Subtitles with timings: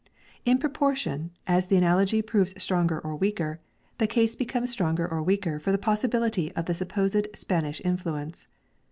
[0.45, 3.59] In proportion, as the analogy proves stronger or weaker,
[3.99, 8.47] the case becomes stronger or weaker for the possibility of the supposed Spanish influence.